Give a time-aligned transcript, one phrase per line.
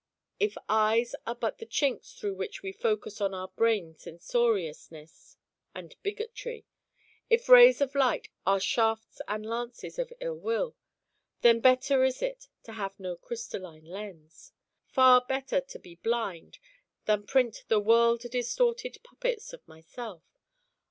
[0.39, 5.37] If eyes are but the chinks through which we focus on our brain censoriousness
[5.75, 6.65] and bigotry,
[7.29, 10.75] if rays of light are shafts and lances of ill will;
[11.41, 14.53] then better is it to have no crystalline lens.
[14.87, 16.57] Far better to be blind,
[17.05, 20.23] than print the world distorted puppets of myself.